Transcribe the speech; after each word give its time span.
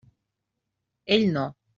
Ell 1.17 1.29
no. 1.37 1.45